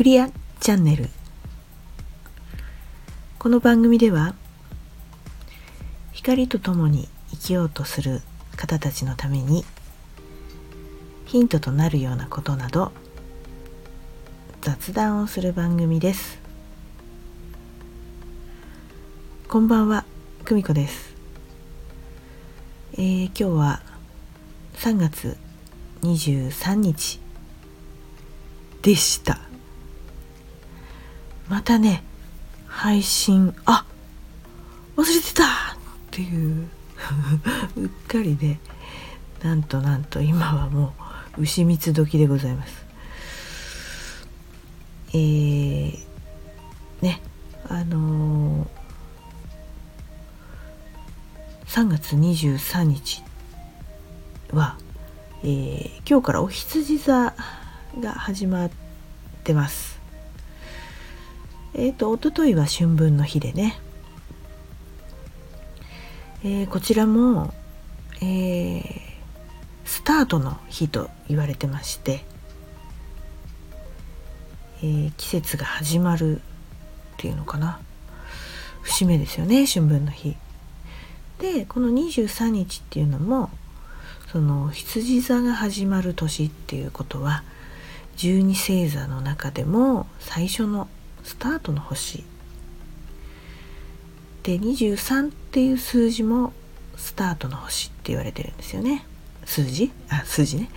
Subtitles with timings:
[0.00, 0.30] クリア
[0.60, 1.10] チャンネル。
[3.38, 4.34] この番組では
[6.12, 8.22] 光とともに生きようとする
[8.56, 9.62] 方たちのために
[11.26, 12.92] ヒントとなるようなことなど
[14.62, 16.40] 雑談をする番組です。
[19.48, 20.06] こんばんは
[20.46, 21.14] 久美子です、
[22.94, 23.82] えー今日は
[24.76, 25.36] 3月
[26.00, 27.20] 23日
[28.80, 29.49] でした。
[31.50, 32.04] またね
[32.68, 33.84] 配信あ
[34.96, 35.44] 忘れてた!
[35.44, 35.46] っ
[36.12, 36.68] ていう
[37.76, 38.60] うっかりで
[39.42, 40.94] なんとなんと今はも
[41.36, 42.86] う牛蜜時でございます。
[45.12, 45.98] えー、
[47.02, 47.20] ね
[47.68, 48.68] あのー
[51.66, 53.22] 3月23日
[54.52, 54.76] は、
[55.42, 57.34] えー今日からお羊座
[58.00, 58.70] が始まっ
[59.44, 59.89] てます。
[61.80, 63.80] えっ、と一昨日は春分の日でね、
[66.44, 67.54] えーこちらも、
[68.20, 68.82] えー
[69.86, 72.22] スタートの日と言われてまして、
[74.82, 76.40] えー季節が始まるっ
[77.16, 77.80] ていうのかな。
[78.82, 80.36] 節目ですよね春分の日。
[81.38, 83.48] でこの23日っていうのも
[84.30, 87.42] その羊座が始まる年っていうことは
[88.16, 90.86] 十二星座の中でも最初の
[91.24, 92.24] スタートの星。
[94.42, 96.52] で23っていう数字も
[96.96, 99.04] スタートの星って言われてるんですよね。
[99.44, 99.90] 数字？
[100.08, 100.64] あ数字ね。
[100.64, 100.68] っ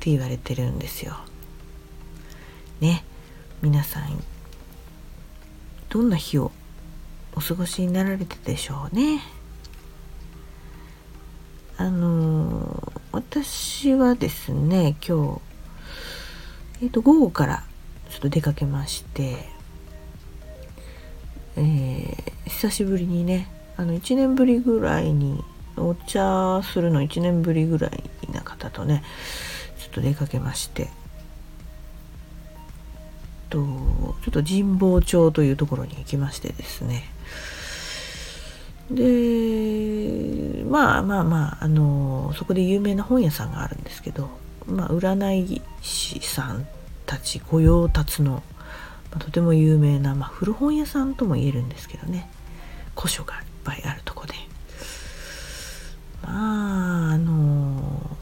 [0.00, 1.16] て言われてるんですよ。
[2.80, 3.04] ね。
[3.62, 4.22] 皆さん
[5.88, 6.50] どんな日を
[7.34, 9.20] お過ごしになられてでしょうね。
[11.76, 15.40] あのー私はですね今
[16.80, 17.64] 日、えー、と午後から
[18.08, 19.48] ちょっと出かけまして、
[21.56, 25.42] えー久しぶりにねあの1年ぶりぐらいに
[25.76, 28.02] お茶するの1年ぶりぐらい
[28.34, 29.02] な方とね
[29.78, 30.88] ちょっと出かけまして
[33.48, 37.04] とちょっと神保町というところに行きましてですね。
[38.90, 44.28] でまあまあまああのそこで有名な本屋さんがあるんですけど、
[44.66, 46.66] まあ、占い師さん
[47.06, 48.42] たち御用達の、
[49.10, 52.30] まあとても有名な、まあ、古本屋さんとも言えるんですけどね。
[52.96, 54.34] 古書がいっぱいあるとこで。
[56.22, 58.16] まああの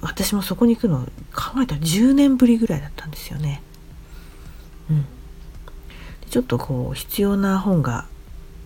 [0.00, 3.62] 私もそこに行くの考えたら10年ぶりぐらいだったんですよね。
[4.90, 5.04] うん、
[6.28, 8.06] ちょっとこう必要な本が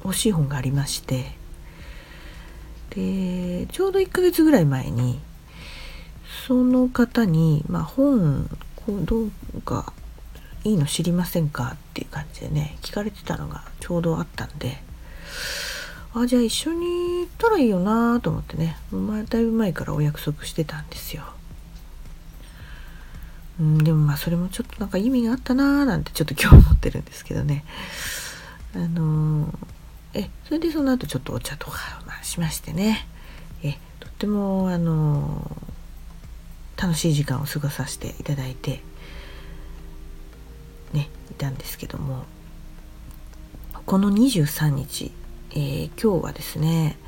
[0.04, 1.36] 欲しい本がありまして。
[2.90, 5.20] でちょうど1ヶ月ぐらい前に
[6.46, 8.48] その方に、まあ、本
[9.04, 9.30] どう
[9.62, 9.92] か
[10.66, 11.72] いいの知りませんか？
[11.74, 14.78] っていう感じでね聞かれてたのがちょうどあったんで
[16.12, 21.22] あじゃあ一緒に行ったらいいよなと思ってね前だいぶ前からお約束してたんですよ。
[23.60, 27.64] うん、でもまあそれもちょっとなんか意味があったなーなんてちょっと今日思ってるんですけどね。
[28.74, 29.56] あのー
[30.14, 33.06] えそれでその後ちょっとお茶とか、まあ、しましてね
[33.62, 38.80] えとってもあのー楽しい時間を過ごさせていただいて
[41.30, 42.24] いたんですけども
[43.84, 45.12] この23日、
[45.50, 46.98] えー今日はですね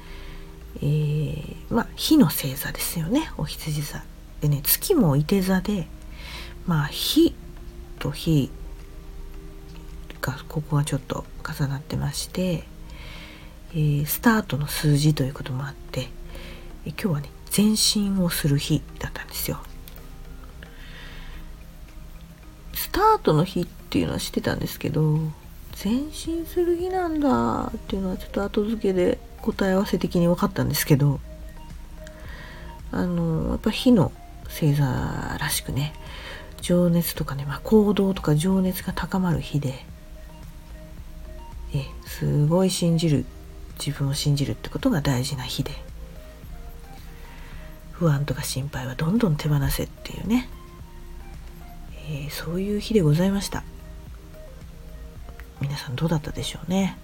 [0.77, 4.05] えーまあ火の星座ですよねお羊座
[4.41, 5.89] でね月もいて座で
[6.67, 7.35] まあ火
[7.99, 8.51] と火
[10.21, 12.65] がここがちょっと重なってまして、
[13.73, 16.09] えースタートの数字ということもあって、
[16.85, 19.59] えー今日はね前進をする日だったんですよ。
[22.75, 25.19] スタートの日ってっていうのは知ってたんですけど
[25.83, 31.21] 前進する日なんだっていうのはちょっと後付けで答え合わせ的に分かったんですけど
[32.93, 34.13] あのやっぱ火の
[34.45, 34.85] 星座
[35.41, 35.95] らしくね
[36.61, 39.87] 情熱とかね、まあ、行動とか情熱が高まる日で
[41.75, 43.25] えすごい信じる
[43.83, 45.71] 自分を信じるってことが大事な日で
[47.93, 50.51] 不安とか心配はどんどん手放せっていうね、
[52.11, 53.65] えーそういう日でございました。
[55.61, 56.97] 皆さんどうだったでしょうね。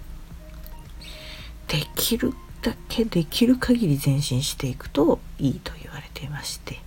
[1.67, 6.79] できるだけできる限り前進していくといいと言われていまして。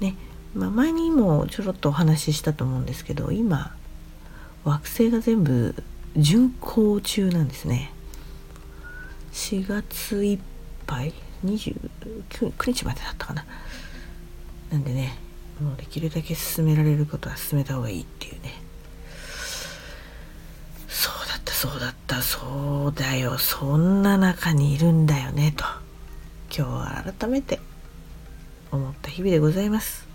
[0.00, 0.16] ね、
[0.54, 3.74] まあ、前にもちょろっとお話ししたと思うんですけど今
[4.64, 5.74] 惑星が全部
[6.16, 7.92] 巡行中なんですね。
[9.32, 10.38] 4月いっ
[10.86, 11.12] ぱい
[11.44, 13.44] 29日までだったかな。
[14.70, 15.16] なんでね
[15.60, 18.69] もうできるだけ進められることは進めた方がいいっていうね。
[21.60, 22.22] そうだった。
[22.22, 23.36] そうだよ。
[23.36, 25.62] そんな中にいるんだよねと。
[26.48, 27.60] 今日は改めて
[28.72, 30.08] 思った日々でございます。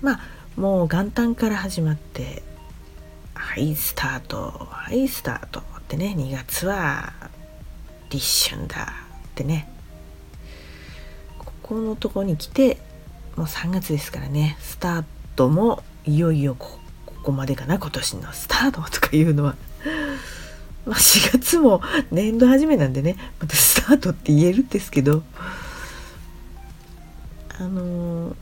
[0.00, 0.20] まあ
[0.56, 2.42] もう元旦から始まって
[3.34, 7.12] はいスタートはいスタートってね2月は
[8.08, 9.68] 立春だってね。
[11.36, 12.78] ここのとこに来て
[13.36, 14.56] もう3月ですからね。
[14.60, 15.04] スター
[15.36, 16.78] トもいよいよこ
[17.26, 19.56] こまでかな今年のスタートとかいうのは。
[20.86, 21.82] まあ4月も
[22.12, 25.22] 年度始めなんでねまたスタートって言えるんですけど。
[27.58, 28.36] あのー、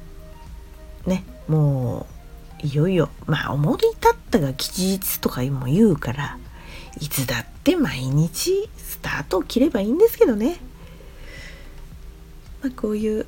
[1.07, 2.07] ねも
[2.63, 6.39] ういよいよまあ思い立ったが吉日とかも言うから
[7.01, 10.57] いつだって毎日スタートを切ればいいんですけどね、
[12.61, 13.27] まあ、こういう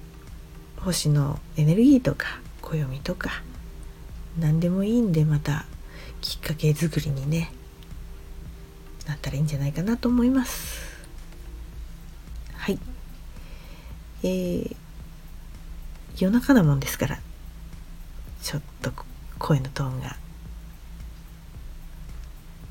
[0.79, 3.43] 星のエネルギーとか暦とか
[4.39, 5.65] 何でもいいんでまた
[6.21, 7.51] きっかけ作りにね
[9.07, 10.85] なったらいいんじゃないかなと思います。
[12.55, 12.79] はい。
[14.23, 14.77] えー、
[16.19, 17.21] 夜中なもんですから
[18.43, 18.91] ちょっと
[19.39, 20.17] 声のトーンが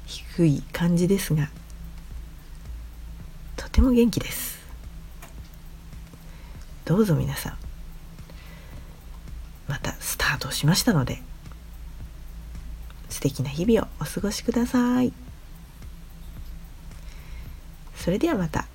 [0.06, 1.50] 低い感じですが
[3.56, 4.59] とても元気です。
[6.83, 7.57] どうぞ皆さん
[9.67, 11.21] またスタートしましたので
[13.25, 15.12] 敵な日々をお過ごしください。
[17.95, 18.68] それではまた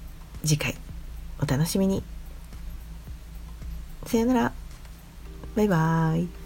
[0.42, 0.74] 次回
[1.40, 2.02] お楽しみに。
[4.06, 4.52] さよなら。
[5.54, 6.39] バイバーイ。